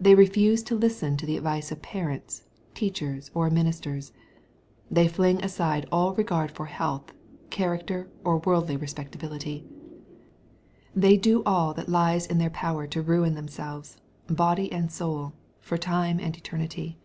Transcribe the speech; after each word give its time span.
They 0.00 0.14
refuse 0.14 0.62
to 0.62 0.76
listen 0.78 1.16
to 1.16 1.26
the 1.26 1.36
advice 1.36 1.72
of 1.72 1.82
parents, 1.82 2.44
teachers, 2.74 3.28
or 3.34 3.50
ministers. 3.50 4.12
They 4.88 5.08
fling 5.08 5.42
aside 5.42 5.84
all 5.90 6.14
regard 6.14 6.52
for 6.52 6.66
health, 6.66 7.12
character, 7.50 8.08
or 8.22 8.38
worldly 8.38 8.76
respectability. 8.76 9.64
They 10.94 11.16
do 11.16 11.42
all 11.42 11.74
that 11.74 11.88
lies 11.88 12.24
in 12.24 12.38
their 12.38 12.50
power 12.50 12.86
to 12.86 13.02
ruin 13.02 13.34
themselves, 13.34 13.96
body 14.28 14.70
and 14.70 14.92
soul, 14.92 15.32
for 15.60 15.76
time 15.76 16.20
and 16.20 16.36
eternity. 16.36 16.96